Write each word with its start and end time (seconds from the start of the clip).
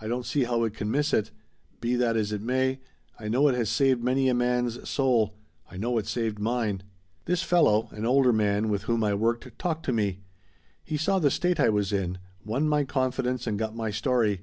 I 0.00 0.06
don't 0.08 0.24
see 0.24 0.44
how 0.44 0.64
it 0.64 0.72
can 0.72 0.90
miss 0.90 1.12
it 1.12 1.30
but 1.72 1.80
be 1.82 1.94
that 1.96 2.16
as 2.16 2.32
it 2.32 2.40
may, 2.40 2.80
I 3.20 3.28
know 3.28 3.48
it 3.48 3.54
has 3.54 3.68
saved 3.68 4.02
many 4.02 4.30
a 4.30 4.34
man's 4.34 4.88
soul. 4.88 5.36
I 5.70 5.76
know 5.76 5.98
it 5.98 6.06
saved 6.06 6.38
mine. 6.38 6.84
"This 7.26 7.42
fellow 7.42 7.88
an 7.90 8.06
older 8.06 8.32
man 8.32 8.70
with 8.70 8.84
whom 8.84 9.04
I 9.04 9.12
worked 9.12 9.58
talked 9.58 9.84
to 9.84 9.92
me. 9.92 10.20
He 10.82 10.96
saw 10.96 11.18
the 11.18 11.30
state 11.30 11.60
I 11.60 11.68
was 11.68 11.92
in, 11.92 12.16
won 12.42 12.66
my 12.66 12.84
confidence 12.84 13.46
and 13.46 13.58
got 13.58 13.76
my 13.76 13.90
story. 13.90 14.40